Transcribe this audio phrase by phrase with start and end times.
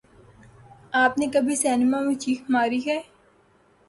[0.93, 2.99] آپ نے کبھی سنیما میں چیخ ماری ہے